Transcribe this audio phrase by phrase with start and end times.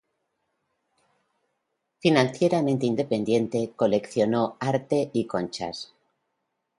[1.99, 5.93] Financieramente independiente, coleccionó arte y conchas.